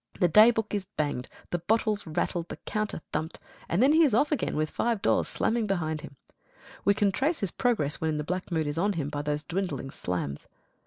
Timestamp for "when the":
8.01-8.23